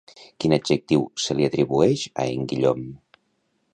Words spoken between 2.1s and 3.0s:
a en Guillaume?